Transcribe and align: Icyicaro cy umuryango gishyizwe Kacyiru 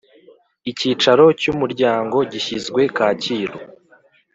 Icyicaro 0.71 1.25
cy 1.39 1.47
umuryango 1.53 2.17
gishyizwe 2.31 2.81
Kacyiru 2.97 3.57